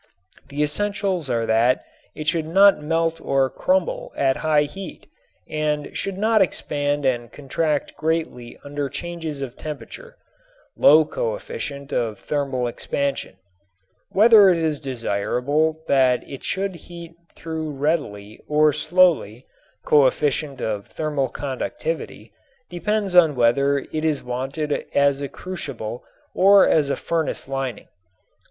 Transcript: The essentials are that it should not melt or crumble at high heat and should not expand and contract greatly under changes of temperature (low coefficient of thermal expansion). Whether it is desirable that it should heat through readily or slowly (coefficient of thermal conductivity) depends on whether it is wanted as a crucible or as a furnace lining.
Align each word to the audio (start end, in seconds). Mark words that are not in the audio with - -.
The 0.49 0.63
essentials 0.63 1.29
are 1.29 1.45
that 1.45 1.85
it 2.15 2.27
should 2.27 2.47
not 2.47 2.81
melt 2.81 3.21
or 3.21 3.51
crumble 3.51 4.11
at 4.17 4.37
high 4.37 4.63
heat 4.63 5.05
and 5.47 5.95
should 5.95 6.17
not 6.17 6.41
expand 6.41 7.05
and 7.05 7.31
contract 7.31 7.95
greatly 7.97 8.57
under 8.65 8.89
changes 8.89 9.41
of 9.41 9.55
temperature 9.59 10.17
(low 10.75 11.05
coefficient 11.05 11.93
of 11.93 12.17
thermal 12.17 12.65
expansion). 12.65 13.35
Whether 14.09 14.49
it 14.49 14.57
is 14.57 14.79
desirable 14.79 15.83
that 15.87 16.27
it 16.27 16.43
should 16.43 16.73
heat 16.73 17.13
through 17.35 17.69
readily 17.69 18.41
or 18.47 18.73
slowly 18.73 19.45
(coefficient 19.85 20.59
of 20.63 20.87
thermal 20.87 21.29
conductivity) 21.29 22.33
depends 22.71 23.15
on 23.15 23.35
whether 23.35 23.77
it 23.77 24.03
is 24.03 24.23
wanted 24.23 24.83
as 24.95 25.21
a 25.21 25.29
crucible 25.29 26.03
or 26.33 26.67
as 26.67 26.89
a 26.89 26.95
furnace 26.97 27.47
lining. 27.47 27.87